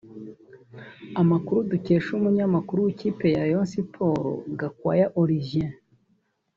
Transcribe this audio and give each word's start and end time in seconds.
Amakuru 1.21 1.59
dukesha 1.71 2.09
Umunyamabanga 2.17 2.53
Mukuru 2.55 2.79
w’ikipe 2.85 3.25
ya 3.35 3.43
Rayon 3.45 3.67
Sports 3.71 4.37
Gakwaya 4.59 5.05
Olivier 5.21 5.71